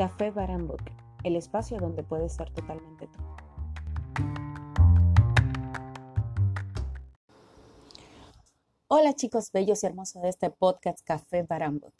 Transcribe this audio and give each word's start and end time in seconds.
Café 0.00 0.30
Book, 0.30 0.80
el 1.24 1.36
espacio 1.36 1.78
donde 1.78 2.02
puedes 2.02 2.32
ser 2.32 2.50
totalmente 2.54 3.06
tú. 3.06 3.20
Hola 8.88 9.12
chicos 9.12 9.52
bellos 9.52 9.82
y 9.82 9.86
hermosos 9.86 10.22
de 10.22 10.30
este 10.30 10.48
podcast 10.48 11.04
Café 11.04 11.42
Book. 11.42 11.92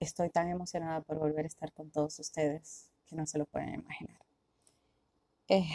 Estoy 0.00 0.30
tan 0.30 0.48
emocionada 0.48 1.02
por 1.02 1.18
volver 1.18 1.44
a 1.44 1.48
estar 1.48 1.70
con 1.74 1.90
todos 1.90 2.18
ustedes 2.18 2.90
que 3.04 3.14
no 3.14 3.26
se 3.26 3.36
lo 3.36 3.44
pueden 3.44 3.74
imaginar. 3.74 4.18
Eh, 5.48 5.68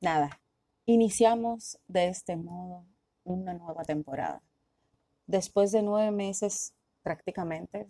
nada, 0.00 0.40
iniciamos 0.86 1.80
de 1.88 2.06
este 2.06 2.36
modo 2.36 2.86
una 3.24 3.52
nueva 3.52 3.82
temporada. 3.82 4.40
Después 5.26 5.72
de 5.72 5.82
nueve 5.82 6.12
meses 6.12 6.72
prácticamente, 7.02 7.88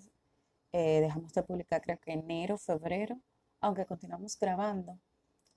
eh, 0.73 1.01
dejamos 1.01 1.33
de 1.33 1.43
publicar 1.43 1.83
creo 1.83 1.99
que 1.99 2.13
enero, 2.13 2.57
febrero, 2.59 3.19
aunque 3.61 3.87
continuamos 3.87 4.39
grabando 4.39 4.99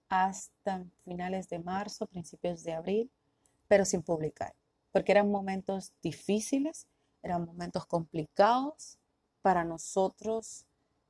hasta 0.10 0.86
finales 1.06 1.50
de 1.50 1.60
marzo, 1.60 2.08
principios 2.08 2.64
de 2.64 2.74
abril, 2.74 3.12
pero 3.68 3.86
sin 3.86 4.02
publicar, 4.02 4.54
porque 4.92 5.12
eran 5.12 5.32
momentos 5.32 5.92
difíciles, 6.02 6.88
eran 7.22 7.46
momentos 7.46 7.86
complicados 7.86 8.98
para 9.42 9.64
nosotros 9.64 10.66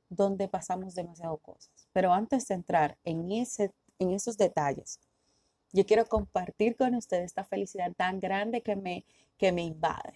donde 0.08 0.48
pasamos 0.48 0.94
demasiado 0.94 1.36
cosas. 1.38 1.88
Pero 1.92 2.12
antes 2.12 2.46
de 2.48 2.54
entrar 2.54 2.96
en, 3.04 3.30
ese, 3.32 3.72
en 3.98 4.12
esos 4.12 4.36
detalles, 4.36 5.00
yo 5.72 5.84
quiero 5.84 6.06
compartir 6.06 6.76
con 6.76 6.94
ustedes 6.94 7.26
esta 7.26 7.44
felicidad 7.44 7.92
tan 7.94 8.20
grande 8.20 8.62
que 8.62 8.76
me, 8.76 9.04
que 9.36 9.50
me 9.50 9.62
invade, 9.62 10.14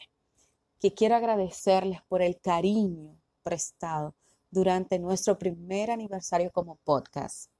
que 0.80 0.94
quiero 0.94 1.16
agradecerles 1.16 2.00
por 2.02 2.22
el 2.22 2.40
cariño 2.40 3.17
prestado 3.48 4.14
durante 4.50 4.98
nuestro 4.98 5.38
primer 5.38 5.90
aniversario 5.90 6.50
como 6.52 6.76
podcast. 6.84 7.50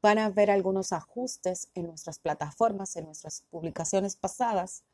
Van 0.00 0.18
a 0.18 0.30
ver 0.30 0.52
algunos 0.52 0.92
ajustes 0.92 1.68
en 1.74 1.88
nuestras 1.88 2.20
plataformas, 2.20 2.94
en 2.94 3.06
nuestras 3.06 3.42
publicaciones 3.50 4.14
pasadas. 4.16 4.84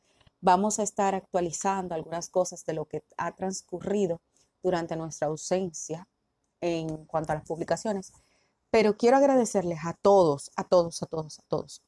Vamos 0.40 0.78
a 0.78 0.84
estar 0.84 1.14
actualizando 1.14 1.94
algunas 1.94 2.30
cosas 2.30 2.64
de 2.64 2.72
lo 2.72 2.86
que 2.86 3.02
ha 3.18 3.34
transcurrido 3.34 4.22
durante 4.62 4.96
nuestra 4.96 5.28
ausencia 5.28 6.08
en 6.62 7.04
cuanto 7.04 7.32
a 7.32 7.34
las 7.34 7.44
publicaciones. 7.44 8.12
Pero 8.70 8.96
quiero 8.96 9.18
agradecerles 9.18 9.80
a 9.84 9.92
todos, 9.92 10.50
a 10.56 10.64
todos, 10.64 11.02
a 11.02 11.06
todos, 11.06 11.38
a 11.40 11.42
todos 11.42 11.82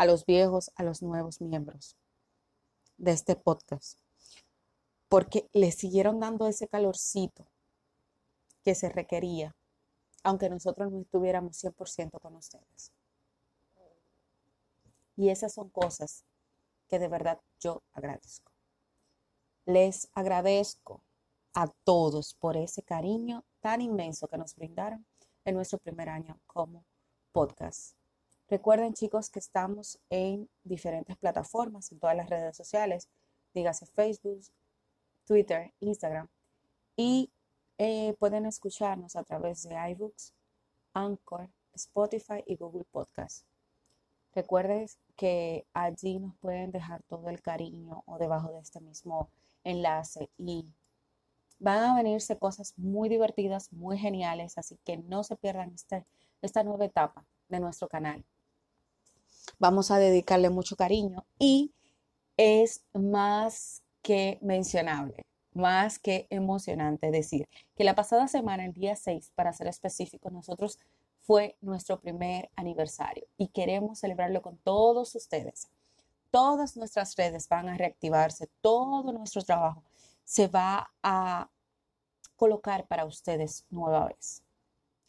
a 0.00 0.06
los 0.06 0.24
viejos, 0.24 0.70
a 0.76 0.82
los 0.82 1.02
nuevos 1.02 1.42
miembros 1.42 1.94
de 2.96 3.12
este 3.12 3.36
podcast, 3.36 3.98
porque 5.10 5.46
le 5.52 5.72
siguieron 5.72 6.20
dando 6.20 6.46
ese 6.46 6.68
calorcito 6.68 7.49
que 8.62 8.74
se 8.74 8.88
requería, 8.88 9.54
aunque 10.22 10.50
nosotros 10.50 10.90
no 10.90 11.00
estuviéramos 11.00 11.62
100% 11.62 12.20
con 12.20 12.36
ustedes. 12.36 12.92
Y 15.16 15.28
esas 15.28 15.52
son 15.52 15.68
cosas 15.70 16.24
que 16.88 16.98
de 16.98 17.08
verdad 17.08 17.40
yo 17.60 17.82
agradezco. 17.92 18.50
Les 19.66 20.08
agradezco 20.14 21.02
a 21.54 21.68
todos 21.84 22.34
por 22.34 22.56
ese 22.56 22.82
cariño 22.82 23.44
tan 23.60 23.80
inmenso 23.80 24.28
que 24.28 24.38
nos 24.38 24.54
brindaron 24.54 25.06
en 25.44 25.54
nuestro 25.54 25.78
primer 25.78 26.08
año 26.08 26.40
como 26.46 26.84
podcast. 27.32 27.96
Recuerden 28.48 28.94
chicos 28.94 29.30
que 29.30 29.38
estamos 29.38 30.00
en 30.10 30.48
diferentes 30.64 31.16
plataformas, 31.16 31.92
en 31.92 32.00
todas 32.00 32.16
las 32.16 32.28
redes 32.28 32.56
sociales, 32.56 33.08
dígase 33.54 33.86
Facebook, 33.86 34.42
Twitter, 35.24 35.72
Instagram, 35.80 36.28
y 36.96 37.30
eh, 37.80 38.14
pueden 38.18 38.46
escucharnos 38.46 39.16
a 39.16 39.24
través 39.24 39.62
de 39.62 39.74
iBooks, 39.92 40.34
Anchor, 40.92 41.48
Spotify 41.74 42.44
y 42.46 42.56
Google 42.56 42.84
Podcast. 42.84 43.46
Recuerden 44.34 44.86
que 45.16 45.66
allí 45.72 46.18
nos 46.18 46.36
pueden 46.36 46.70
dejar 46.70 47.02
todo 47.04 47.30
el 47.30 47.40
cariño 47.40 48.02
o 48.06 48.18
debajo 48.18 48.52
de 48.52 48.60
este 48.60 48.80
mismo 48.80 49.30
enlace 49.64 50.30
y 50.38 50.66
van 51.58 51.78
a 51.78 51.96
venirse 51.96 52.38
cosas 52.38 52.74
muy 52.76 53.08
divertidas, 53.08 53.72
muy 53.72 53.98
geniales, 53.98 54.58
así 54.58 54.78
que 54.84 54.98
no 54.98 55.24
se 55.24 55.36
pierdan 55.36 55.72
este, 55.74 56.04
esta 56.42 56.62
nueva 56.62 56.84
etapa 56.84 57.24
de 57.48 57.60
nuestro 57.60 57.88
canal 57.88 58.24
vamos 59.58 59.90
a 59.90 59.98
dedicarle 59.98 60.50
mucho 60.50 60.76
cariño 60.76 61.24
y 61.38 61.72
es 62.36 62.82
más 62.92 63.82
que 64.02 64.38
mencionable, 64.40 65.24
más 65.52 65.98
que 65.98 66.26
emocionante 66.30 67.10
decir 67.10 67.48
que 67.76 67.84
la 67.84 67.94
pasada 67.94 68.28
semana, 68.28 68.64
el 68.64 68.72
día 68.72 68.96
6, 68.96 69.32
para 69.34 69.52
ser 69.52 69.66
específico, 69.66 70.30
nosotros 70.30 70.78
fue 71.20 71.56
nuestro 71.60 72.00
primer 72.00 72.50
aniversario 72.56 73.26
y 73.36 73.48
queremos 73.48 74.00
celebrarlo 74.00 74.42
con 74.42 74.56
todos 74.58 75.14
ustedes. 75.14 75.68
Todas 76.30 76.76
nuestras 76.76 77.16
redes 77.16 77.48
van 77.48 77.68
a 77.68 77.76
reactivarse, 77.76 78.48
todo 78.60 79.12
nuestro 79.12 79.42
trabajo 79.42 79.82
se 80.24 80.46
va 80.46 80.92
a 81.02 81.50
colocar 82.36 82.86
para 82.86 83.04
ustedes 83.04 83.66
nueva 83.68 84.06
vez, 84.06 84.42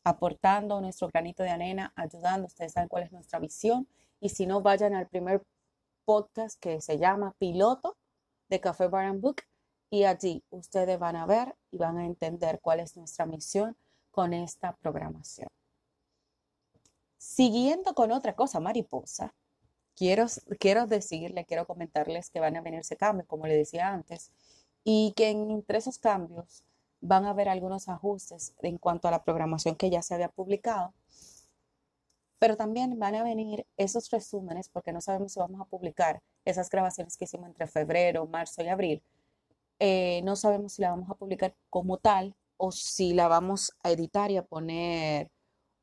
aportando 0.04 0.82
nuestro 0.82 1.08
granito 1.10 1.44
de 1.44 1.52
arena, 1.52 1.94
ayudando, 1.96 2.48
ustedes 2.48 2.74
saben 2.74 2.90
cuál 2.90 3.04
es 3.04 3.12
nuestra 3.12 3.40
visión 3.40 3.88
y 4.20 4.30
si 4.30 4.48
no, 4.48 4.62
vayan 4.62 4.96
al 4.96 5.08
primer 5.08 5.44
podcast 6.06 6.60
que 6.60 6.82
se 6.82 6.98
llama 6.98 7.36
Piloto 7.38 7.96
de 8.50 8.60
Café 8.60 8.88
Bar 8.88 9.06
and 9.06 9.22
Book 9.22 9.44
y 9.92 10.06
allí 10.06 10.44
ustedes 10.50 10.98
van 10.98 11.16
a 11.16 11.28
ver 11.28 11.56
y 11.70 11.78
van 11.78 12.00
a 12.00 12.06
entender 12.06 12.60
cuál 12.62 12.80
es 12.80 12.98
nuestra 12.98 13.28
misión 13.28 13.78
con 14.10 14.34
esta 14.34 14.76
programación. 14.78 15.48
Siguiendo 17.18 17.94
con 17.94 18.12
otra 18.12 18.36
cosa, 18.36 18.60
mariposa, 18.60 19.36
quiero, 19.96 20.26
quiero 20.60 20.88
decirle, 20.88 21.46
quiero 21.46 21.68
comentarles 21.68 22.32
que 22.32 22.40
van 22.40 22.56
a 22.56 22.62
venirse 22.62 22.98
cambios, 22.98 23.28
como 23.28 23.46
le 23.46 23.56
decía 23.56 23.90
antes, 23.90 24.32
y 24.84 25.14
que 25.16 25.30
entre 25.30 25.78
esos 25.78 26.00
cambios 26.00 26.64
van 27.02 27.26
a 27.26 27.32
haber 27.32 27.50
algunos 27.50 27.88
ajustes 27.88 28.56
en 28.62 28.80
cuanto 28.80 29.08
a 29.08 29.12
la 29.12 29.24
programación 29.24 29.76
que 29.76 29.92
ya 29.92 30.02
se 30.02 30.16
había 30.16 30.30
publicado 30.30 30.94
pero 32.42 32.58
también 32.58 32.98
van 32.98 33.14
a 33.14 33.24
venir 33.24 33.68
esos 33.78 34.10
resúmenes, 34.10 34.68
porque 34.68 34.92
no 34.92 35.00
sabemos 35.00 35.32
si 35.32 35.40
vamos 35.40 35.62
a 35.62 35.66
publicar 35.66 36.24
esas 36.44 36.72
grabaciones 36.72 37.16
que 37.16 37.26
hicimos 37.26 37.46
entre 37.46 37.68
febrero, 37.68 38.26
marzo 38.26 38.64
y 38.64 38.68
abril. 38.68 39.04
Eh, 39.84 40.22
no 40.24 40.36
sabemos 40.36 40.74
si 40.74 40.84
la 40.84 40.92
vamos 40.92 41.10
a 41.10 41.16
publicar 41.16 41.56
como 41.72 41.98
tal 41.98 42.36
o 42.58 42.72
si 42.72 43.16
la 43.16 43.28
vamos 43.28 43.74
a 43.82 43.90
editar 43.90 44.30
y 44.30 44.38
a 44.38 44.44
poner 44.44 45.32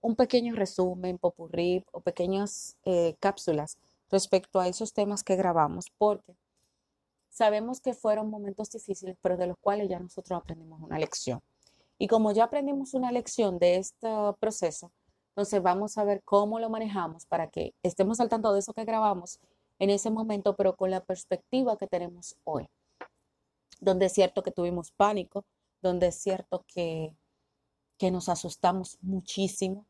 un 0.01 0.15
pequeño 0.15 0.55
resumen, 0.55 1.19
popurrí 1.19 1.85
o 1.91 2.01
pequeñas 2.01 2.77
eh, 2.85 3.17
cápsulas 3.19 3.77
respecto 4.09 4.61
a 4.61 4.69
esos 4.69 4.93
temas 4.93 5.25
que 5.25 5.35
grabamos, 5.35 5.87
porque 5.99 6.37
sabemos 7.29 7.81
que 7.81 7.93
fueron 7.93 8.31
momentos 8.31 8.71
difíciles, 8.71 9.17
pero 9.21 9.37
de 9.37 9.49
los 9.49 9.57
cuales 9.61 9.89
ya 9.89 9.99
nosotros 9.99 10.39
aprendimos 10.39 10.81
una 10.81 11.01
lección. 11.01 11.41
Y 11.99 12.07
como 12.07 12.31
ya 12.31 12.45
aprendimos 12.45 12.95
una 12.95 13.11
lección 13.11 13.59
de 13.59 13.79
este 13.79 14.09
proceso, 14.39 14.93
entonces 15.31 15.61
vamos 15.61 15.99
a 15.99 16.05
ver 16.05 16.23
cómo 16.25 16.61
lo 16.61 16.71
manejamos 16.71 17.27
para 17.27 17.49
que 17.49 17.75
estemos 17.83 18.21
al 18.21 18.29
tanto 18.29 18.53
de 18.53 18.61
eso 18.61 18.75
que 18.75 18.85
grabamos 18.85 19.41
en 19.81 19.91
ese 19.91 20.11
momento, 20.11 20.55
pero 20.55 20.77
con 20.77 20.93
la 20.93 21.01
perspectiva 21.01 21.77
que 21.77 21.89
tenemos 21.89 22.37
hoy. 22.45 22.69
Donde 23.81 24.07
es 24.07 24.13
cierto 24.13 24.43
que 24.43 24.51
tuvimos 24.51 24.91
pánico, 24.91 25.45
donde 25.83 26.09
es 26.09 26.17
cierto 26.17 26.65
que, 26.67 27.15
que 27.99 28.11
nos 28.11 28.29
asustamos 28.29 28.99
muchísimo, 29.03 29.87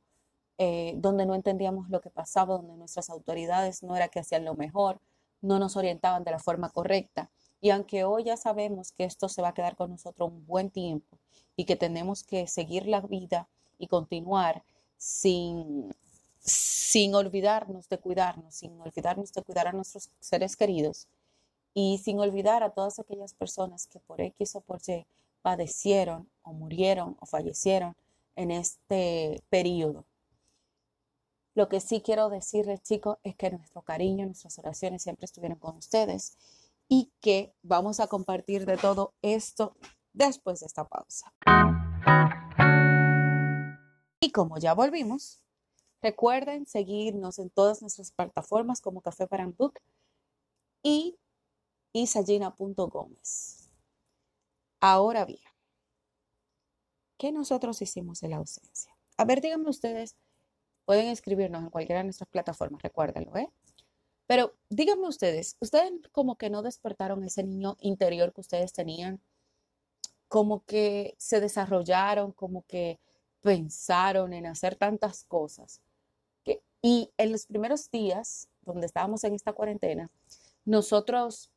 eh, 0.59 0.95
donde 0.97 1.25
no 1.25 1.35
entendíamos 1.35 1.89
lo 1.89 2.01
que 2.01 2.11
pasaba, 2.11 2.57
donde 2.57 2.77
nuestras 2.77 3.11
autoridades 3.11 3.83
no 3.83 3.97
era 3.97 4.09
que 4.09 4.21
hacían 4.21 4.45
lo 4.45 4.55
mejor, 4.55 5.01
no 5.41 5.59
nos 5.59 5.77
orientaban 5.77 6.25
de 6.25 6.33
la 6.33 6.39
forma 6.39 6.71
correcta. 6.71 7.31
Y 7.61 7.71
aunque 7.71 8.05
hoy 8.05 8.25
ya 8.25 8.37
sabemos 8.37 8.93
que 8.93 9.05
esto 9.05 9.29
se 9.29 9.43
va 9.43 9.49
a 9.49 9.55
quedar 9.55 9.77
con 9.77 9.91
nosotros 9.91 10.31
un 10.31 10.47
buen 10.47 10.71
tiempo 10.71 11.19
y 11.57 11.65
que 11.65 11.77
tenemos 11.77 12.25
que 12.25 12.47
seguir 12.47 12.87
la 12.87 13.01
vida 13.01 13.49
y 13.79 13.87
continuar, 13.87 14.65
sin, 14.97 15.95
sin 16.39 17.15
olvidarnos 17.15 17.89
de 17.89 17.99
cuidarnos, 17.99 18.55
sin 18.57 18.81
olvidarnos 18.81 19.33
de 19.33 19.43
cuidar 19.43 19.69
a 19.69 19.73
nuestros 19.73 20.11
seres 20.19 20.57
queridos 20.57 21.09
y 21.81 21.99
sin 21.99 22.19
olvidar 22.19 22.65
a 22.65 22.71
todas 22.71 22.99
aquellas 22.99 23.35
personas 23.35 23.87
que 23.87 24.01
por 24.01 24.21
X 24.21 24.57
o 24.57 24.61
por 24.61 24.81
Y 24.85 25.07
padecieron 25.43 26.29
o 26.43 26.53
murieron 26.53 27.17
o 27.21 27.27
fallecieron 27.27 27.95
en 28.35 28.51
este 28.51 29.45
periodo. 29.49 30.05
Lo 31.55 31.69
que 31.69 31.79
sí 31.79 32.01
quiero 32.01 32.31
decirles, 32.31 32.83
chicos, 32.83 33.19
es 33.23 33.37
que 33.37 33.53
nuestro 33.53 33.83
cariño, 33.83 34.27
nuestras 34.27 34.59
oraciones 34.59 35.05
siempre 35.05 35.27
estuvieron 35.27 35.57
con 35.61 35.77
ustedes 35.77 36.37
y 36.89 37.13
que 37.21 37.55
vamos 37.63 38.01
a 38.01 38.09
compartir 38.09 38.67
de 38.67 38.77
todo 38.77 39.13
esto 39.23 39.77
después 40.13 40.59
de 40.59 40.67
esta 40.67 40.83
pausa. 40.83 41.33
Y 44.19 44.33
como 44.33 44.59
ya 44.59 44.75
volvimos, 44.75 45.39
recuerden 46.03 46.67
seguirnos 46.67 47.39
en 47.39 47.51
todas 47.51 47.83
nuestras 47.83 48.11
plataformas 48.11 48.81
como 48.81 49.01
Café 49.01 49.29
para 49.29 49.47
Book 49.47 49.75
y 50.83 51.17
isagina.gómez. 51.93 53.71
Ahora 54.81 55.25
bien, 55.25 55.41
¿qué 57.17 57.33
nosotros 57.33 57.83
hicimos 57.83 58.23
en 58.23 58.31
la 58.31 58.37
ausencia? 58.37 58.97
A 59.17 59.25
ver, 59.25 59.41
díganme 59.41 59.69
ustedes, 59.69 60.17
pueden 60.85 61.09
escribirnos 61.09 61.63
en 61.63 61.71
cualquiera 61.71 62.01
de 62.01 62.05
nuestras 62.05 62.29
plataformas, 62.29 62.83
recuérdenlo, 62.83 63.37
¿eh? 63.37 63.51
Pero 64.27 64.55
díganme 64.69 65.09
ustedes, 65.09 65.57
ustedes 65.61 65.93
como 66.13 66.37
que 66.37 66.51
no 66.51 66.63
despertaron 66.63 67.25
ese 67.25 67.43
niño 67.43 67.77
interior 67.81 68.33
que 68.33 68.43
ustedes 68.43 68.73
tenían, 68.73 69.21
como 70.29 70.65
que 70.65 71.15
se 71.19 71.41
desarrollaron, 71.41 72.33
como 72.33 72.63
que 72.67 73.01
pensaron 73.41 74.33
en 74.35 74.47
hacer 74.47 74.77
tantas 74.77 75.25
cosas. 75.25 75.81
y 76.81 77.11
en 77.17 77.33
los 77.33 77.47
primeros 77.47 77.91
días, 77.91 78.49
donde 78.63 78.87
estábamos 78.87 79.25
en 79.25 79.35
esta 79.35 79.53
cuarentena, 79.53 80.11
nosotros 80.65 81.51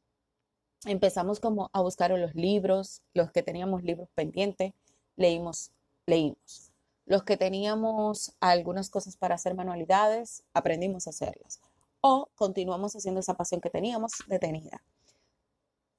empezamos 0.86 1.39
como 1.39 1.69
a 1.74 1.81
buscar 1.81 2.12
los 2.12 2.36
libros, 2.36 3.01
los 3.13 3.31
que 3.31 3.44
teníamos 3.44 3.83
libros 3.83 4.10
pendientes, 4.16 4.74
leímos, 5.16 5.72
leímos. 6.06 6.72
Los 7.06 7.24
que 7.24 7.38
teníamos 7.38 8.33
algunas 8.39 8.89
cosas 8.89 9.18
para 9.18 9.36
hacer 9.36 9.56
manualidades, 9.56 10.44
aprendimos 10.54 11.07
a 11.07 11.12
hacerlas. 11.12 11.60
O 12.01 12.30
continuamos 12.36 12.95
haciendo 12.95 13.19
esa 13.19 13.36
pasión 13.36 13.62
que 13.62 13.69
teníamos 13.69 14.13
detenida. 14.28 14.81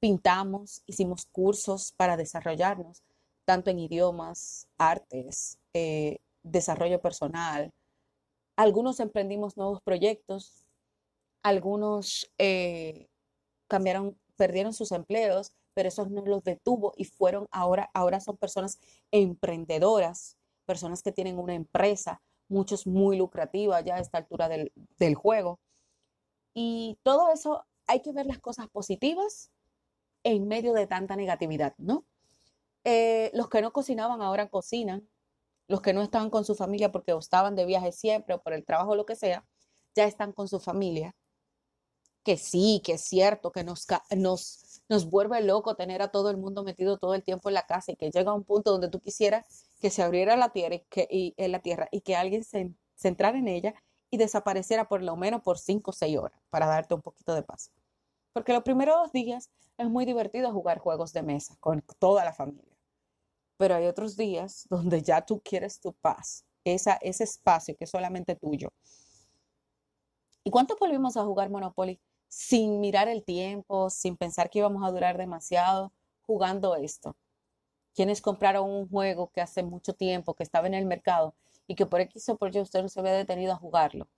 Pintamos, 0.00 0.82
hicimos 0.86 1.26
cursos 1.26 1.92
para 1.96 2.16
desarrollarnos, 2.16 3.02
tanto 3.44 3.70
en 3.70 3.78
idiomas, 3.78 4.66
artes, 4.78 5.58
eh, 5.74 6.18
desarrollo 6.42 7.00
personal. 7.00 7.72
Algunos 8.56 8.98
emprendimos 9.00 9.56
nuevos 9.56 9.80
proyectos, 9.82 10.64
algunos 11.42 12.30
eh, 12.38 13.08
cambiaron, 13.68 14.16
perdieron 14.42 14.72
sus 14.72 14.90
empleos, 14.90 15.52
pero 15.72 15.88
eso 15.88 16.04
no 16.06 16.22
los 16.26 16.42
detuvo 16.42 16.94
y 16.96 17.04
fueron 17.04 17.46
ahora, 17.52 17.92
ahora 17.94 18.18
son 18.18 18.36
personas 18.36 18.80
emprendedoras, 19.12 20.36
personas 20.66 21.00
que 21.00 21.12
tienen 21.12 21.38
una 21.38 21.54
empresa, 21.54 22.20
muchos 22.48 22.88
muy 22.88 23.16
lucrativa 23.16 23.80
ya 23.82 23.94
a 23.94 24.00
esta 24.00 24.18
altura 24.18 24.48
del, 24.48 24.72
del 24.98 25.14
juego. 25.14 25.60
Y 26.54 26.98
todo 27.04 27.30
eso 27.32 27.64
hay 27.86 28.00
que 28.00 28.10
ver 28.10 28.26
las 28.26 28.40
cosas 28.40 28.66
positivas 28.68 29.52
en 30.24 30.48
medio 30.48 30.72
de 30.72 30.88
tanta 30.88 31.14
negatividad, 31.14 31.74
¿no? 31.78 32.04
Eh, 32.82 33.30
los 33.32 33.48
que 33.48 33.62
no 33.62 33.72
cocinaban 33.72 34.22
ahora 34.22 34.48
cocinan, 34.48 35.08
los 35.68 35.82
que 35.82 35.92
no 35.92 36.02
estaban 36.02 36.30
con 36.30 36.44
su 36.44 36.56
familia 36.56 36.90
porque 36.90 37.12
estaban 37.12 37.54
de 37.54 37.64
viaje 37.64 37.92
siempre 37.92 38.34
o 38.34 38.42
por 38.42 38.54
el 38.54 38.64
trabajo 38.64 38.90
o 38.90 38.96
lo 38.96 39.06
que 39.06 39.14
sea, 39.14 39.46
ya 39.94 40.04
están 40.04 40.32
con 40.32 40.48
su 40.48 40.58
familia. 40.58 41.14
Que 42.24 42.36
sí, 42.36 42.80
que 42.84 42.92
es 42.92 43.02
cierto, 43.02 43.50
que 43.50 43.64
nos, 43.64 43.86
nos, 44.16 44.82
nos 44.88 45.10
vuelve 45.10 45.40
loco 45.42 45.74
tener 45.74 46.02
a 46.02 46.12
todo 46.12 46.30
el 46.30 46.36
mundo 46.36 46.62
metido 46.62 46.98
todo 46.98 47.14
el 47.14 47.22
tiempo 47.24 47.48
en 47.48 47.54
la 47.54 47.66
casa 47.66 47.92
y 47.92 47.96
que 47.96 48.10
llega 48.10 48.30
a 48.30 48.34
un 48.34 48.44
punto 48.44 48.70
donde 48.70 48.88
tú 48.88 49.00
quisieras 49.00 49.46
que 49.80 49.90
se 49.90 50.02
abriera 50.02 50.36
la 50.36 50.50
tierra 50.50 50.76
y 50.76 50.80
que, 50.88 51.08
y, 51.10 51.34
en 51.36 51.52
la 51.52 51.58
tierra 51.60 51.88
y 51.90 52.02
que 52.02 52.14
alguien 52.14 52.44
se, 52.44 52.72
se 52.94 53.08
entrara 53.08 53.38
en 53.38 53.48
ella 53.48 53.74
y 54.10 54.18
desapareciera 54.18 54.88
por 54.88 55.02
lo 55.02 55.16
menos 55.16 55.42
por 55.42 55.58
5 55.58 55.90
o 55.90 55.94
6 55.94 56.18
horas 56.18 56.40
para 56.50 56.66
darte 56.66 56.94
un 56.94 57.02
poquito 57.02 57.34
de 57.34 57.42
paz. 57.42 57.72
Porque 58.32 58.52
los 58.52 58.62
primeros 58.62 58.96
dos 58.96 59.12
días 59.12 59.50
es 59.78 59.88
muy 59.88 60.04
divertido 60.04 60.52
jugar 60.52 60.78
juegos 60.78 61.12
de 61.12 61.22
mesa 61.22 61.56
con 61.60 61.82
toda 61.98 62.24
la 62.24 62.32
familia 62.32 62.72
pero 63.62 63.76
hay 63.76 63.86
otros 63.86 64.16
días 64.16 64.66
donde 64.68 65.02
ya 65.02 65.24
tú 65.24 65.40
quieres 65.40 65.78
tu 65.78 65.92
paz, 65.92 66.44
esa, 66.64 66.94
ese 66.94 67.22
espacio 67.22 67.76
que 67.76 67.84
es 67.84 67.90
solamente 67.90 68.34
tuyo. 68.34 68.72
¿Y 70.42 70.50
cuánto 70.50 70.76
volvimos 70.80 71.16
a 71.16 71.22
jugar 71.22 71.48
Monopoly 71.48 72.00
sin 72.32 72.80
mirar 72.80 73.08
el 73.08 73.22
tiempo, 73.22 73.90
sin 73.90 74.16
pensar 74.16 74.48
que 74.48 74.60
íbamos 74.60 74.82
a 74.84 74.90
durar 74.90 75.18
demasiado 75.18 75.92
jugando 76.22 76.76
esto? 76.76 77.14
Quienes 77.94 78.22
compraron 78.22 78.70
un 78.70 78.88
juego 78.88 79.30
que 79.30 79.42
hace 79.42 79.62
mucho 79.62 79.92
tiempo, 79.92 80.32
que 80.34 80.42
estaba 80.42 80.66
en 80.66 80.74
el 80.74 80.86
mercado 80.86 81.34
y 81.66 81.74
que 81.74 81.84
por 81.84 82.00
X 82.00 82.30
o 82.30 82.36
por 82.36 82.54
Y 82.56 82.60
usted 82.60 82.80
no 82.80 82.88
se 82.88 83.00
había 83.00 83.12
detenido 83.12 83.52
a 83.52 83.56
jugarlo. 83.56 84.08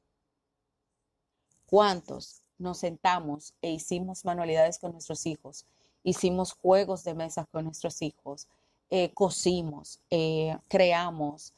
¿Cuántos 1.66 2.42
nos 2.56 2.78
sentamos 2.78 3.52
e 3.60 3.72
hicimos 3.72 4.24
manualidades 4.24 4.78
con 4.78 4.92
nuestros 4.92 5.26
hijos? 5.26 5.66
Hicimos 6.04 6.52
juegos 6.52 7.02
de 7.02 7.14
mesa 7.14 7.46
con 7.50 7.64
nuestros 7.64 8.00
hijos 8.00 8.46
eh, 8.90 9.10
cosimos, 9.12 9.98
eh, 10.10 10.56
creamos, 10.68 11.52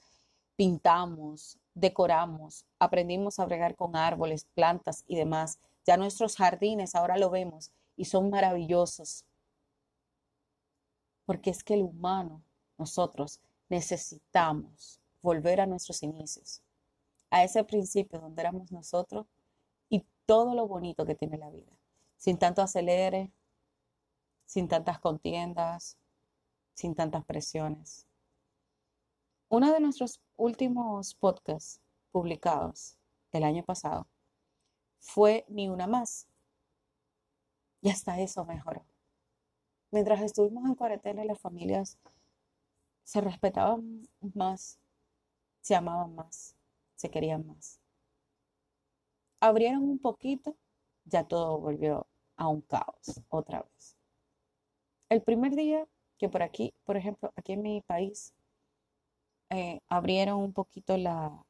pintamos, 0.56 1.58
decoramos, 1.74 2.64
aprendimos 2.78 3.38
a 3.38 3.44
bregar 3.44 3.76
con 3.76 3.94
árboles, 3.94 4.46
plantas 4.54 5.04
y 5.06 5.16
demás. 5.16 5.58
Ya 5.86 5.96
nuestros 5.96 6.36
jardines 6.36 6.94
ahora 6.94 7.16
lo 7.16 7.30
vemos 7.30 7.70
y 7.96 8.06
son 8.06 8.28
maravillosos. 8.28 9.24
Porque 11.24 11.50
es 11.50 11.62
que 11.62 11.74
el 11.74 11.82
humano, 11.82 12.42
nosotros, 12.76 13.40
necesitamos 13.68 15.00
volver 15.22 15.60
a 15.60 15.66
nuestros 15.66 16.02
inicios, 16.02 16.62
a 17.30 17.44
ese 17.44 17.62
principio 17.64 18.20
donde 18.20 18.42
éramos 18.42 18.70
nosotros 18.72 19.26
y 19.88 20.04
todo 20.24 20.54
lo 20.54 20.66
bonito 20.66 21.06
que 21.06 21.14
tiene 21.14 21.38
la 21.38 21.50
vida, 21.50 21.72
sin 22.16 22.38
tanto 22.38 22.62
acelere, 22.62 23.30
sin 24.44 24.68
tantas 24.68 24.98
contiendas, 25.00 25.96
sin 26.74 26.94
tantas 26.94 27.24
presiones. 27.24 28.06
Uno 29.48 29.72
de 29.72 29.80
nuestros 29.80 30.20
últimos 30.36 31.14
podcasts 31.14 31.80
publicados 32.10 32.98
el 33.32 33.44
año 33.44 33.64
pasado 33.64 34.06
fue 34.98 35.44
Ni 35.48 35.68
una 35.68 35.86
más. 35.86 36.26
Y 37.82 37.90
hasta 37.90 38.20
eso 38.20 38.44
mejoró. 38.44 38.84
Mientras 39.90 40.20
estuvimos 40.20 40.64
en 40.66 40.74
cuarentena, 40.74 41.24
las 41.24 41.38
familias 41.38 41.98
se 43.04 43.20
respetaban 43.20 44.08
más, 44.34 44.78
se 45.60 45.76
amaban 45.76 46.14
más, 46.14 46.56
se 46.96 47.10
querían 47.10 47.46
más. 47.46 47.78
Abrieron 49.40 49.82
un 49.82 49.98
poquito, 49.98 50.56
ya 51.04 51.24
todo 51.24 51.58
volvió 51.58 52.06
a 52.36 52.48
un 52.48 52.62
caos 52.62 53.20
otra 53.28 53.62
vez. 53.62 53.96
El 55.08 55.22
primer 55.22 55.54
día 55.54 55.86
que 56.18 56.28
por 56.28 56.42
aquí, 56.42 56.74
por 56.84 56.96
ejemplo, 56.96 57.32
aquí 57.36 57.52
en 57.52 57.62
mi 57.62 57.80
país, 57.82 58.34
eh, 59.50 59.80
abrieron 59.88 60.40
un 60.40 60.52
poquito 60.52 60.96
la, 60.96 61.44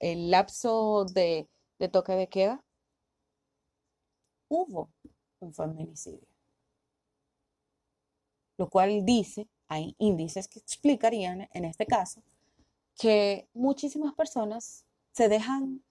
el 0.00 0.30
lapso 0.30 1.04
de, 1.04 1.48
de 1.80 1.88
toque 1.88 2.12
de 2.12 2.28
queda, 2.28 2.62
hubo 4.48 4.90
un 5.40 5.52
feminicidio. 5.52 6.28
Lo 8.56 8.68
cual 8.68 9.04
dice, 9.04 9.48
hay 9.66 9.96
índices 9.98 10.46
que 10.46 10.60
explicarían 10.60 11.48
en 11.52 11.64
este 11.64 11.86
caso, 11.86 12.22
que 12.96 13.48
muchísimas 13.54 14.14
personas 14.14 14.84
se 15.12 15.28
dejan 15.28 15.82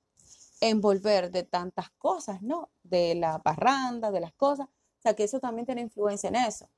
envolver 0.61 1.31
de 1.31 1.43
tantas 1.43 1.89
cosas, 1.91 2.41
¿no? 2.41 2.69
De 2.83 3.15
la 3.15 3.39
parranda, 3.39 4.11
de 4.11 4.19
las 4.19 4.33
cosas. 4.33 4.67
O 4.67 5.01
sea, 5.01 5.15
que 5.15 5.23
eso 5.23 5.39
también 5.39 5.65
tiene 5.65 5.81
influencia 5.81 6.29
en 6.29 6.35
eso 6.35 6.69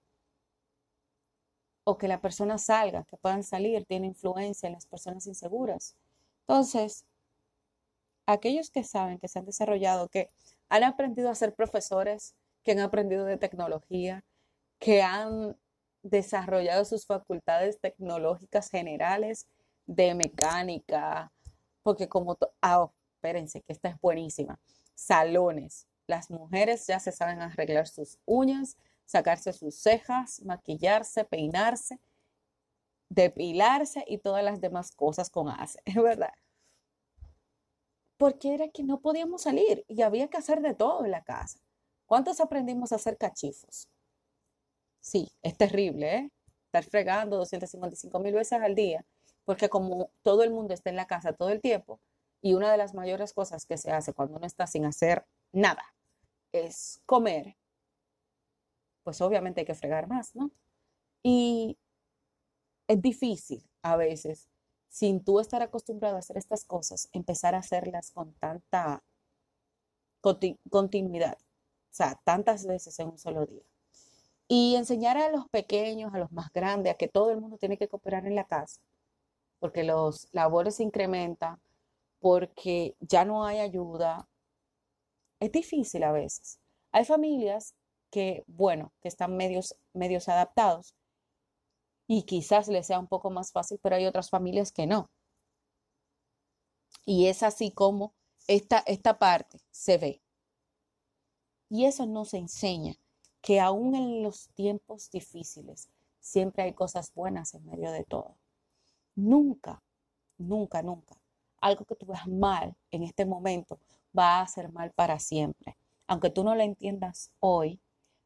o 1.83 1.97
que 1.97 2.07
la 2.07 2.21
persona 2.21 2.57
salga, 2.57 3.03
que 3.05 3.17
puedan 3.17 3.43
salir, 3.43 3.85
tiene 3.85 4.07
influencia 4.07 4.67
en 4.67 4.73
las 4.73 4.85
personas 4.85 5.25
inseguras. 5.27 5.95
Entonces, 6.41 7.05
aquellos 8.25 8.69
que 8.71 8.83
saben, 8.83 9.19
que 9.19 9.27
se 9.27 9.39
han 9.39 9.45
desarrollado, 9.45 10.09
que 10.09 10.29
han 10.69 10.83
aprendido 10.83 11.29
a 11.29 11.35
ser 11.35 11.53
profesores, 11.53 12.35
que 12.63 12.71
han 12.71 12.79
aprendido 12.79 13.25
de 13.25 13.37
tecnología, 13.37 14.23
que 14.79 15.01
han 15.01 15.57
desarrollado 16.03 16.85
sus 16.85 17.05
facultades 17.05 17.79
tecnológicas 17.79 18.69
generales 18.69 19.47
de 19.85 20.15
mecánica, 20.15 21.31
porque 21.83 22.07
como, 22.07 22.37
ah, 22.61 22.81
oh, 22.81 22.93
espérense, 23.15 23.61
que 23.61 23.73
esta 23.73 23.89
es 23.89 23.99
buenísima, 24.01 24.59
salones, 24.95 25.87
las 26.07 26.29
mujeres 26.29 26.87
ya 26.87 26.99
se 26.99 27.11
saben 27.11 27.41
arreglar 27.41 27.87
sus 27.87 28.19
uñas, 28.25 28.77
sacarse 29.05 29.53
sus 29.53 29.75
cejas, 29.75 30.41
maquillarse, 30.43 31.25
peinarse, 31.25 31.99
depilarse 33.09 34.03
y 34.07 34.17
todas 34.19 34.43
las 34.43 34.61
demás 34.61 34.91
cosas 34.91 35.29
con 35.29 35.47
es 35.49 35.77
verdad. 35.95 36.33
Porque 38.21 38.53
era 38.53 38.67
que 38.67 38.83
no 38.83 39.01
podíamos 39.01 39.41
salir 39.41 39.83
y 39.87 40.03
había 40.03 40.27
que 40.27 40.37
hacer 40.37 40.61
de 40.61 40.75
todo 40.75 41.03
en 41.03 41.09
la 41.09 41.23
casa. 41.23 41.57
¿Cuántos 42.05 42.39
aprendimos 42.39 42.91
a 42.91 42.97
hacer 42.97 43.17
cachifos? 43.17 43.89
Sí, 44.99 45.27
es 45.41 45.57
terrible, 45.57 46.15
¿eh? 46.15 46.31
Estar 46.65 46.83
fregando 46.83 47.37
255 47.37 48.19
mil 48.19 48.35
veces 48.35 48.61
al 48.61 48.75
día, 48.75 49.03
porque 49.43 49.69
como 49.69 50.11
todo 50.21 50.43
el 50.43 50.51
mundo 50.51 50.75
está 50.75 50.91
en 50.91 50.97
la 50.97 51.07
casa 51.07 51.33
todo 51.33 51.49
el 51.49 51.61
tiempo, 51.61 51.99
y 52.43 52.53
una 52.53 52.71
de 52.71 52.77
las 52.77 52.93
mayores 52.93 53.33
cosas 53.33 53.65
que 53.65 53.77
se 53.79 53.89
hace 53.91 54.13
cuando 54.13 54.37
uno 54.37 54.45
está 54.45 54.67
sin 54.67 54.85
hacer 54.85 55.25
nada 55.51 55.83
es 56.53 57.01
comer 57.07 57.55
pues 59.03 59.19
obviamente 59.21 59.61
hay 59.61 59.65
que 59.65 59.73
fregar 59.73 60.07
más, 60.07 60.35
¿no? 60.35 60.51
Y 61.23 61.77
es 62.87 63.01
difícil 63.01 63.63
a 63.81 63.95
veces, 63.95 64.47
sin 64.91 65.23
tú 65.23 65.39
estar 65.39 65.61
acostumbrado 65.61 66.17
a 66.17 66.19
hacer 66.19 66.37
estas 66.37 66.65
cosas, 66.65 67.09
empezar 67.13 67.55
a 67.55 67.59
hacerlas 67.59 68.11
con 68.11 68.33
tanta 68.33 69.01
continuidad, 70.69 71.37
o 71.39 71.93
sea, 71.93 72.19
tantas 72.25 72.67
veces 72.67 72.99
en 72.99 73.07
un 73.07 73.17
solo 73.17 73.45
día. 73.45 73.63
Y 74.49 74.75
enseñar 74.75 75.17
a 75.17 75.29
los 75.29 75.47
pequeños, 75.49 76.13
a 76.13 76.19
los 76.19 76.31
más 76.33 76.51
grandes, 76.51 76.93
a 76.93 76.97
que 76.97 77.07
todo 77.07 77.31
el 77.31 77.39
mundo 77.39 77.57
tiene 77.57 77.77
que 77.77 77.87
cooperar 77.87 78.27
en 78.27 78.35
la 78.35 78.43
casa, 78.43 78.81
porque 79.59 79.83
los 79.85 80.27
labores 80.33 80.75
se 80.75 80.83
incrementan, 80.83 81.61
porque 82.19 82.95
ya 82.99 83.23
no 83.23 83.45
hay 83.45 83.59
ayuda. 83.59 84.27
Es 85.39 85.53
difícil 85.53 86.03
a 86.03 86.11
veces. 86.11 86.59
Hay 86.91 87.05
familias 87.05 87.75
que, 88.11 88.43
bueno, 88.47 88.91
que 89.01 89.07
están 89.07 89.37
medios, 89.37 89.77
medios 89.93 90.27
adaptados 90.27 90.95
y 92.13 92.23
quizás 92.23 92.67
les 92.67 92.87
sea 92.87 92.99
un 92.99 93.07
poco 93.07 93.29
más 93.29 93.53
fácil, 93.53 93.79
pero 93.81 93.95
hay 93.95 94.05
otras 94.05 94.29
familias 94.29 94.73
que 94.73 94.85
no. 94.85 95.09
Y 97.05 97.27
es 97.27 97.41
así 97.41 97.71
como 97.71 98.13
esta, 98.47 98.79
esta 98.79 99.17
parte 99.17 99.61
se 99.71 99.97
ve. 99.97 100.21
Y 101.69 101.85
eso 101.85 102.05
no 102.07 102.25
se 102.25 102.37
enseña, 102.37 102.97
que 103.39 103.61
aún 103.61 103.95
en 103.95 104.23
los 104.23 104.49
tiempos 104.49 105.09
difíciles 105.09 105.87
siempre 106.19 106.63
hay 106.63 106.73
cosas 106.73 107.13
buenas 107.13 107.53
en 107.53 107.65
medio 107.65 107.93
de 107.93 108.03
todo. 108.03 108.35
Nunca, 109.15 109.81
nunca, 110.37 110.83
nunca. 110.83 111.15
Algo 111.61 111.85
que 111.85 111.95
tú 111.95 112.07
veas 112.07 112.27
mal 112.27 112.75
en 112.91 113.03
este 113.03 113.23
momento 113.23 113.79
va 114.13 114.41
a 114.41 114.47
ser 114.49 114.69
mal 114.73 114.91
para 114.91 115.17
siempre. 115.17 115.77
Aunque 116.07 116.29
tú 116.29 116.43
no 116.43 116.55
lo 116.55 116.61
entiendas 116.61 117.31
hoy, 117.39 117.79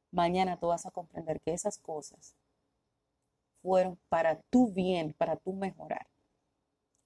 mañana 0.09 0.57
tú 0.57 0.69
vas 0.69 0.87
a 0.87 0.91
comprender 0.91 1.39
que 1.39 1.53
esas 1.53 1.77
cosas 1.77 2.35
fueron 3.65 3.99
para 4.09 4.39
tu 4.51 4.71
bien, 4.71 5.13
para 5.13 5.37
tu 5.37 5.51
mejorar. 5.53 6.07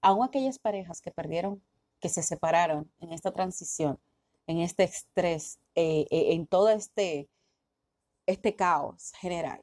Aún 0.02 0.26
aquellas 0.26 0.60
parejas 0.60 1.00
que 1.00 1.10
perdieron, 1.10 1.64
que 2.02 2.10
se 2.10 2.22
separaron 2.22 2.92
en 3.00 3.14
esta 3.14 3.32
transición, 3.32 3.98
en 4.46 4.60
este 4.60 4.84
estrés, 4.84 5.58
eh, 5.76 6.06
eh, 6.12 6.34
en 6.34 6.48
todo 6.48 6.70
este, 6.70 7.30
este 8.26 8.56
caos 8.58 9.14
general. 9.22 9.62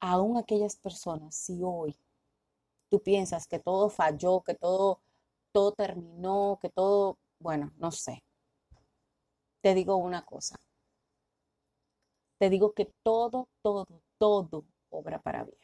Aún 0.00 0.36
aquellas 0.36 0.74
personas, 0.74 1.36
si 1.36 1.60
hoy 1.62 1.96
tú 2.90 3.00
piensas 3.00 3.46
que 3.46 3.60
todo 3.60 3.88
falló, 3.88 4.42
que 4.42 4.54
todo, 4.54 5.00
todo 5.52 5.72
terminó, 5.72 6.58
que 6.60 6.70
todo, 6.70 7.18
bueno, 7.38 7.72
no 7.76 7.92
sé, 7.92 8.24
te 9.60 9.74
digo 9.74 9.96
una 9.96 10.24
cosa. 10.24 10.58
Te 12.42 12.50
digo 12.50 12.72
que 12.72 12.86
todo, 13.04 13.48
todo, 13.62 13.86
todo 14.18 14.64
obra 14.90 15.22
para 15.22 15.44
bien. 15.44 15.56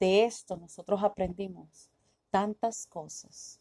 De 0.00 0.24
esto 0.24 0.56
nosotros 0.56 1.04
aprendimos 1.04 1.90
tantas 2.30 2.86
cosas, 2.86 3.60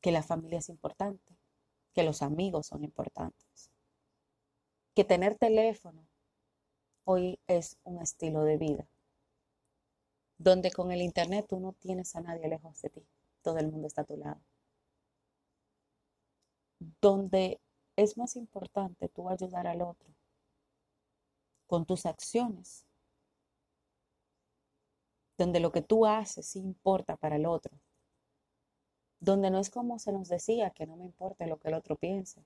que 0.00 0.10
la 0.10 0.24
familia 0.24 0.58
es 0.58 0.68
importante, 0.68 1.38
que 1.94 2.02
los 2.02 2.22
amigos 2.22 2.66
son 2.66 2.82
importantes, 2.82 3.70
que 4.96 5.04
tener 5.04 5.38
teléfono 5.38 6.04
hoy 7.04 7.38
es 7.46 7.78
un 7.84 8.02
estilo 8.02 8.42
de 8.42 8.56
vida, 8.56 8.88
donde 10.38 10.72
con 10.72 10.90
el 10.90 11.02
Internet 11.02 11.46
tú 11.48 11.60
no 11.60 11.72
tienes 11.74 12.16
a 12.16 12.20
nadie 12.20 12.48
lejos 12.48 12.82
de 12.82 12.90
ti, 12.90 13.06
todo 13.42 13.58
el 13.58 13.70
mundo 13.70 13.86
está 13.86 14.00
a 14.00 14.06
tu 14.06 14.16
lado 14.16 14.40
donde 17.00 17.60
es 17.94 18.18
más 18.18 18.34
importante 18.34 19.08
tú 19.08 19.28
ayudar 19.30 19.68
al 19.68 19.82
otro 19.82 20.15
con 21.66 21.86
tus 21.86 22.06
acciones, 22.06 22.86
donde 25.38 25.60
lo 25.60 25.72
que 25.72 25.82
tú 25.82 26.06
haces 26.06 26.46
sí 26.46 26.60
importa 26.60 27.16
para 27.16 27.36
el 27.36 27.46
otro, 27.46 27.78
donde 29.20 29.50
no 29.50 29.58
es 29.58 29.70
como 29.70 29.98
se 29.98 30.12
nos 30.12 30.28
decía 30.28 30.70
que 30.70 30.86
no 30.86 30.96
me 30.96 31.04
importa 31.04 31.46
lo 31.46 31.58
que 31.58 31.68
el 31.68 31.74
otro 31.74 31.96
piense. 31.96 32.44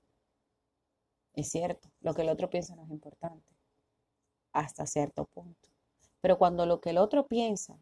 Es 1.33 1.49
cierto, 1.49 1.89
lo 2.01 2.13
que 2.13 2.23
el 2.23 2.29
otro 2.29 2.49
piensa 2.49 2.75
no 2.75 2.83
es 2.83 2.89
importante, 2.89 3.55
hasta 4.51 4.85
cierto 4.85 5.25
punto. 5.25 5.69
Pero 6.19 6.37
cuando 6.37 6.65
lo 6.65 6.81
que 6.81 6.89
el 6.91 6.97
otro 6.97 7.27
piensa 7.27 7.77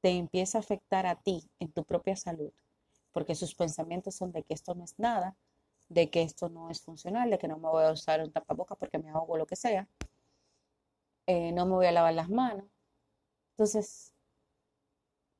te 0.00 0.10
empieza 0.10 0.58
a 0.58 0.60
afectar 0.60 1.06
a 1.06 1.16
ti 1.16 1.50
en 1.58 1.70
tu 1.72 1.84
propia 1.84 2.16
salud, 2.16 2.52
porque 3.12 3.34
sus 3.34 3.54
pensamientos 3.54 4.14
son 4.14 4.32
de 4.32 4.42
que 4.42 4.54
esto 4.54 4.74
no 4.74 4.84
es 4.84 4.98
nada, 4.98 5.36
de 5.90 6.08
que 6.08 6.22
esto 6.22 6.48
no 6.48 6.70
es 6.70 6.80
funcional, 6.80 7.30
de 7.30 7.38
que 7.38 7.48
no 7.48 7.58
me 7.58 7.68
voy 7.68 7.84
a 7.84 7.92
usar 7.92 8.22
un 8.22 8.32
tapaboca 8.32 8.76
porque 8.76 8.98
me 8.98 9.10
ahogo 9.10 9.36
lo 9.36 9.46
que 9.46 9.56
sea, 9.56 9.86
eh, 11.26 11.52
no 11.52 11.66
me 11.66 11.74
voy 11.74 11.86
a 11.86 11.92
lavar 11.92 12.14
las 12.14 12.30
manos. 12.30 12.64
Entonces, 13.52 14.14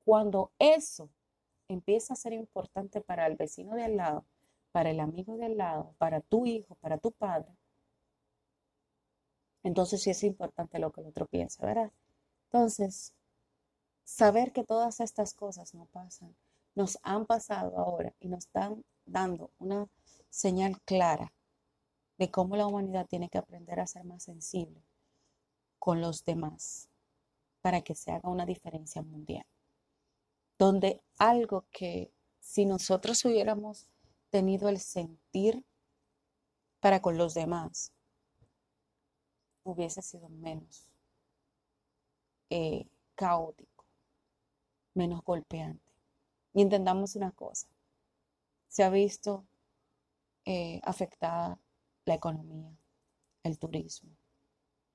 cuando 0.04 0.52
eso 0.58 1.08
empieza 1.68 2.12
a 2.14 2.16
ser 2.16 2.32
importante 2.34 3.00
para 3.00 3.26
el 3.26 3.36
vecino 3.36 3.74
de 3.74 3.84
al 3.84 3.96
lado, 3.96 4.26
para 4.72 4.90
el 4.90 5.00
amigo 5.00 5.36
de 5.36 5.46
al 5.46 5.56
lado, 5.56 5.94
para 5.98 6.20
tu 6.20 6.46
hijo, 6.46 6.74
para 6.76 6.98
tu 6.98 7.12
padre, 7.12 7.56
entonces 9.62 10.02
sí 10.02 10.10
es 10.10 10.22
importante 10.24 10.78
lo 10.78 10.92
que 10.92 11.00
el 11.00 11.06
otro 11.08 11.26
piensa, 11.26 11.64
¿verdad? 11.64 11.92
Entonces, 12.46 13.14
saber 14.04 14.52
que 14.52 14.64
todas 14.64 15.00
estas 15.00 15.32
cosas 15.34 15.74
no 15.74 15.86
pasan 15.86 16.34
nos 16.74 16.98
han 17.02 17.26
pasado 17.26 17.76
ahora 17.78 18.14
y 18.20 18.28
nos 18.28 18.46
están 18.46 18.84
dando 19.04 19.50
una 19.58 19.88
señal 20.30 20.80
clara 20.82 21.32
de 22.18 22.30
cómo 22.30 22.56
la 22.56 22.66
humanidad 22.66 23.06
tiene 23.06 23.28
que 23.28 23.38
aprender 23.38 23.80
a 23.80 23.86
ser 23.86 24.04
más 24.04 24.22
sensible 24.22 24.82
con 25.78 26.00
los 26.00 26.24
demás 26.24 26.88
para 27.60 27.82
que 27.82 27.94
se 27.94 28.12
haga 28.12 28.28
una 28.28 28.46
diferencia 28.46 29.02
mundial. 29.02 29.44
Donde 30.58 31.00
algo 31.18 31.64
que 31.70 32.12
si 32.40 32.64
nosotros 32.64 33.24
hubiéramos 33.24 33.88
tenido 34.30 34.68
el 34.68 34.78
sentir 34.78 35.64
para 36.80 37.00
con 37.02 37.18
los 37.18 37.34
demás, 37.34 37.92
hubiese 39.64 40.02
sido 40.02 40.28
menos 40.28 40.86
eh, 42.50 42.86
caótico, 43.14 43.84
menos 44.94 45.22
golpeante. 45.22 45.92
Y 46.52 46.62
entendamos 46.62 47.16
una 47.16 47.32
cosa, 47.32 47.68
se 48.68 48.82
ha 48.82 48.90
visto 48.90 49.44
eh, 50.52 50.80
afectada 50.82 51.60
la 52.06 52.14
economía, 52.14 52.76
el 53.44 53.56
turismo, 53.56 54.10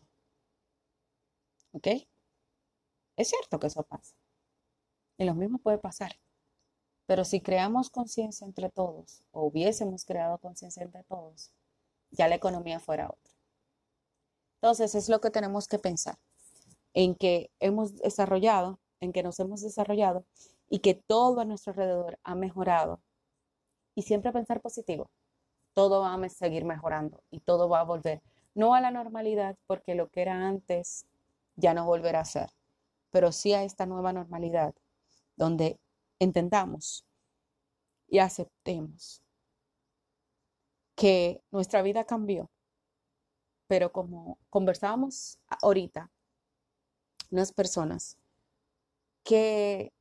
¿Ok? 1.72 1.88
Es 3.16 3.30
cierto 3.30 3.60
que 3.60 3.68
eso 3.68 3.84
pasa. 3.84 4.16
Y 5.18 5.26
lo 5.26 5.36
mismo 5.36 5.58
puede 5.58 5.78
pasar. 5.78 6.18
Pero 7.06 7.26
si 7.26 7.42
creamos 7.42 7.90
conciencia 7.90 8.46
entre 8.46 8.70
todos, 8.70 9.24
o 9.32 9.44
hubiésemos 9.44 10.06
creado 10.06 10.38
conciencia 10.38 10.84
entre 10.84 11.04
todos, 11.04 11.52
ya 12.12 12.28
la 12.28 12.36
economía 12.36 12.80
fuera 12.80 13.10
otra. 13.10 13.34
Entonces 14.56 14.96
es 14.96 15.10
lo 15.10 15.22
que 15.22 15.30
tenemos 15.30 15.68
que 15.68 15.80
pensar, 15.80 16.18
en 16.94 17.16
que 17.16 17.52
hemos 17.60 17.98
desarrollado, 17.98 18.80
en 19.00 19.14
que 19.14 19.24
nos 19.24 19.40
hemos 19.40 19.62
desarrollado 19.62 20.26
y 20.70 20.80
que 20.80 20.94
todo 20.94 21.42
a 21.42 21.46
nuestro 21.46 21.72
alrededor 21.72 22.20
ha 22.24 22.36
mejorado. 22.36 23.02
Y 23.96 24.04
siempre 24.04 24.32
pensar 24.32 24.62
positivo. 24.62 25.10
Todo 25.74 26.02
va 26.02 26.14
a 26.14 26.30
seguir 26.30 26.66
mejorando 26.66 27.22
y 27.30 27.40
todo 27.40 27.70
va 27.70 27.82
a 27.82 27.84
volver, 27.84 28.22
no 28.56 28.74
a 28.74 28.82
la 28.82 28.92
normalidad, 28.92 29.58
porque 29.68 29.96
lo 29.96 30.10
que 30.10 30.22
era 30.22 30.48
antes 30.48 31.06
ya 31.56 31.74
no 31.74 31.86
volverá 31.86 32.22
a 32.22 32.26
ser, 32.26 32.50
pero 33.12 33.32
sí 33.32 33.54
a 33.54 33.64
esta 33.64 33.86
nueva 33.86 34.12
normalidad, 34.12 34.74
donde 35.36 35.80
entendamos 36.20 37.06
y 38.08 38.20
aceptemos 38.20 39.22
que 40.96 41.44
nuestra 41.52 41.84
vida 41.84 42.06
cambió 42.06 42.50
pero 43.68 43.92
como 43.92 44.40
conversábamos 44.50 45.40
ahorita, 45.62 46.10
unas 47.30 47.52
personas 47.52 48.18
que 49.28 49.92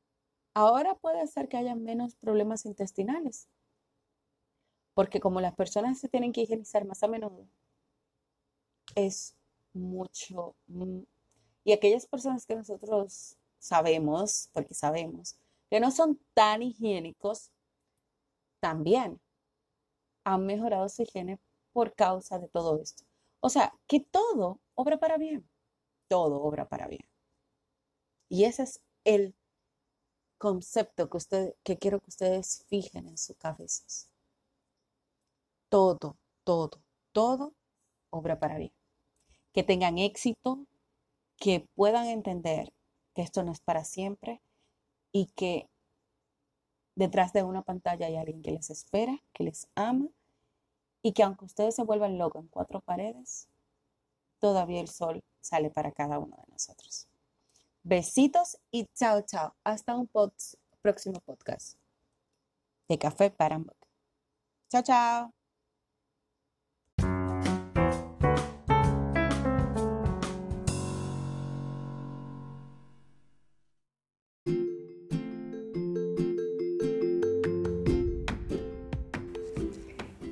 ahora 0.53 0.95
puede 0.95 1.27
ser 1.27 1.49
que 1.49 1.57
haya 1.57 1.75
menos 1.75 2.15
problemas 2.15 2.65
intestinales, 2.65 3.49
porque 4.93 5.19
como 5.19 5.41
las 5.41 5.53
personas 5.53 5.99
se 5.99 6.07
tienen 6.07 6.31
que 6.31 6.43
higienizar 6.43 6.85
más 6.85 7.03
a 7.03 7.09
menudo, 7.09 7.45
es 8.95 9.35
mucho, 9.73 10.55
mm, 10.67 11.01
y 11.65 11.73
aquellas 11.73 12.07
personas 12.07 12.45
que 12.45 12.55
nosotros 12.55 13.35
sabemos, 13.59 14.49
porque 14.53 14.73
sabemos, 14.73 15.37
que 15.69 15.81
no 15.81 15.91
son 15.91 16.17
tan 16.33 16.61
higiénicos, 16.63 17.51
también 18.61 19.19
han 20.23 20.45
mejorado 20.45 20.87
su 20.87 21.01
higiene 21.01 21.37
por 21.73 21.93
causa 21.95 22.39
de 22.39 22.47
todo 22.47 22.79
esto. 22.81 23.03
O 23.41 23.49
sea, 23.49 23.73
que 23.87 23.99
todo 23.99 24.61
obra 24.73 24.97
para 24.97 25.17
bien, 25.17 25.49
todo 26.07 26.41
obra 26.41 26.69
para 26.69 26.87
bien. 26.87 27.05
Y 28.29 28.45
ese 28.45 28.63
es 28.63 28.81
el 29.07 29.33
concepto 30.37 31.09
que, 31.09 31.17
usted, 31.17 31.55
que 31.63 31.77
quiero 31.77 32.01
que 32.01 32.09
ustedes 32.09 32.65
fijen 32.67 33.07
en 33.07 33.17
sus 33.17 33.37
cabezas. 33.37 34.09
Todo, 35.69 36.17
todo, 36.43 36.81
todo 37.13 37.53
obra 38.09 38.37
para 38.37 38.57
bien. 38.57 38.73
Que 39.53 39.63
tengan 39.63 39.97
éxito, 39.97 40.67
que 41.37 41.65
puedan 41.73 42.07
entender 42.07 42.73
que 43.15 43.21
esto 43.21 43.43
no 43.43 43.53
es 43.53 43.61
para 43.61 43.85
siempre 43.85 44.41
y 45.13 45.27
que 45.27 45.69
detrás 46.95 47.31
de 47.31 47.43
una 47.43 47.61
pantalla 47.61 48.07
hay 48.07 48.17
alguien 48.17 48.41
que 48.41 48.51
les 48.51 48.69
espera, 48.69 49.23
que 49.31 49.45
les 49.45 49.69
ama 49.75 50.09
y 51.01 51.13
que 51.13 51.23
aunque 51.23 51.45
ustedes 51.45 51.75
se 51.75 51.83
vuelvan 51.83 52.17
locos 52.17 52.41
en 52.41 52.49
cuatro 52.49 52.81
paredes, 52.81 53.47
todavía 54.39 54.81
el 54.81 54.89
sol 54.89 55.23
sale 55.39 55.69
para 55.69 55.93
cada 55.93 56.19
uno 56.19 56.35
de 56.35 56.51
nosotros. 56.51 57.07
Besitos 57.89 58.57
y 58.69 58.85
chao, 58.93 59.21
chao. 59.21 59.55
Hasta 59.63 59.95
un 59.95 60.09
próximo 60.81 61.21
podcast 61.21 61.77
de 62.89 62.97
Café 62.97 63.31
para 63.31 63.61
Chao, 64.69 64.83
chao. 64.83 65.31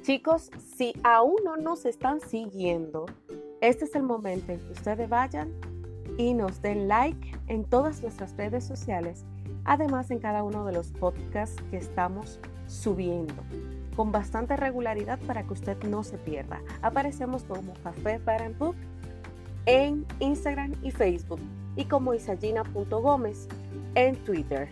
Chicos, 0.02 0.52
si 0.76 0.94
aún 1.06 1.38
no 1.46 1.56
nos 1.56 1.86
están 1.86 2.20
siguiendo, 2.20 3.06
este 3.62 3.86
es 3.86 3.96
el 3.96 4.04
momento 4.04 4.52
en 4.52 4.60
que 4.60 4.74
ustedes 4.74 5.08
vayan 5.08 5.75
y 6.18 6.34
nos 6.34 6.62
den 6.62 6.88
like 6.88 7.38
en 7.48 7.64
todas 7.64 8.02
nuestras 8.02 8.36
redes 8.38 8.64
sociales, 8.64 9.26
además 9.64 10.12
en 10.12 10.20
cada 10.20 10.44
uno 10.44 10.66
de 10.66 10.74
los 10.74 10.92
podcasts 10.92 11.62
que 11.72 11.78
estamos 11.78 12.40
subiendo 12.68 13.34
con 13.96 14.12
bastante 14.12 14.58
regularidad 14.58 15.20
para 15.20 15.44
que 15.44 15.54
usted 15.54 15.82
no 15.84 16.04
se 16.04 16.18
pierda. 16.18 16.60
Aparecemos 16.82 17.44
como 17.44 17.74
Café 17.84 18.20
para 18.20 18.50
Book 18.50 18.76
en 19.66 20.06
Instagram 20.20 20.74
y 20.84 20.92
Facebook 20.92 21.40
y 21.76 21.86
como 21.86 22.14
isagina.gómez 22.14 23.48
en 23.96 24.16
Twitter. 24.18 24.70